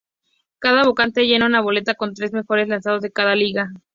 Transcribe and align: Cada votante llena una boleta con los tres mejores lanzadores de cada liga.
Cada 0.57 0.81
votante 0.83 1.27
llena 1.27 1.45
una 1.45 1.61
boleta 1.61 1.93
con 1.93 2.09
los 2.09 2.15
tres 2.17 2.33
mejores 2.33 2.67
lanzadores 2.67 3.03
de 3.03 3.11
cada 3.11 3.35
liga. 3.35 3.69